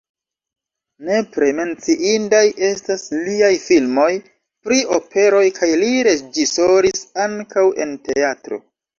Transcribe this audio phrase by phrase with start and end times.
[1.07, 4.07] Nepre menciindaj estas liaj filmoj
[4.69, 8.59] pri operoj kaj li reĝisoris ankaŭ en teatro.